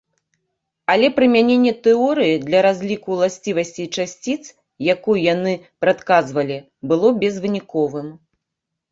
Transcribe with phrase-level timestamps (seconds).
[0.91, 4.37] Але прымяненне тэорыі для разліку ўласцівасцей часціц,
[4.93, 5.53] якую яны
[5.85, 6.57] прадказвалі,
[6.93, 8.07] было безвыніковым.